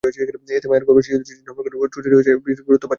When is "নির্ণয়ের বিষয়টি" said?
2.07-2.45